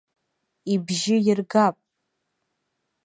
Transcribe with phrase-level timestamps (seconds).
[0.73, 1.75] Ибжьы иргап.